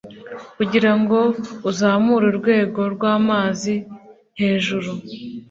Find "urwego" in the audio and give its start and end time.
2.31-2.81